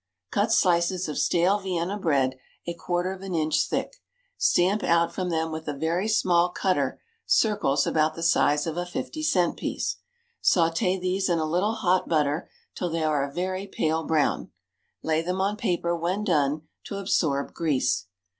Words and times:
Cut 0.31 0.51
slices 0.51 1.07
of 1.07 1.19
stale 1.19 1.59
Vienna 1.59 1.95
bread 1.95 2.39
a 2.65 2.73
quarter 2.73 3.11
of 3.11 3.21
an 3.21 3.35
inch 3.35 3.67
thick, 3.69 3.97
stamp 4.35 4.83
out 4.83 5.13
from 5.13 5.29
them 5.29 5.51
with 5.51 5.67
a 5.67 5.77
very 5.77 6.07
small 6.07 6.49
cutter 6.49 6.99
circles 7.27 7.85
about 7.85 8.15
the 8.15 8.23
size 8.23 8.65
of 8.65 8.77
a 8.77 8.85
fifty 8.87 9.21
cent 9.21 9.57
piece. 9.57 9.97
Sauté 10.43 10.99
these 10.99 11.29
in 11.29 11.37
a 11.37 11.45
little 11.45 11.75
hot 11.75 12.09
butter 12.09 12.49
till 12.73 12.89
they 12.89 13.03
are 13.03 13.23
a 13.29 13.31
very 13.31 13.67
pale 13.67 14.03
brown. 14.03 14.49
Lay 15.03 15.21
them 15.21 15.39
on 15.39 15.55
paper 15.55 15.95
when 15.95 16.23
done, 16.23 16.63
to 16.85 16.97
absorb 16.97 17.53
grease. 17.53 18.07